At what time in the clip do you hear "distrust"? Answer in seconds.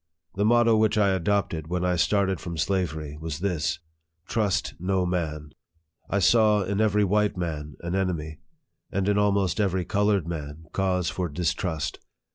11.31-11.99